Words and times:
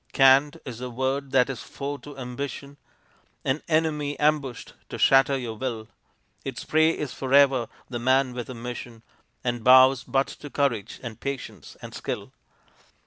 Can't 0.13 0.57
is 0.65 0.79
the 0.79 0.89
word 0.89 1.29
that 1.29 1.47
is 1.47 1.61
foe 1.61 1.97
to 1.97 2.17
ambition, 2.17 2.77
An 3.45 3.61
enemy 3.67 4.17
ambushed 4.19 4.73
to 4.89 4.97
shatter 4.97 5.37
your 5.37 5.55
will; 5.55 5.89
Its 6.43 6.65
prey 6.65 6.89
is 6.89 7.13
forever 7.13 7.67
the 7.87 7.99
man 7.99 8.33
with 8.33 8.49
a 8.49 8.55
mission 8.55 9.03
And 9.43 9.63
bows 9.63 10.03
but 10.03 10.25
to 10.25 10.49
courage 10.49 10.99
and 11.03 11.19
patience 11.19 11.77
and 11.83 11.93
skill. 11.93 12.33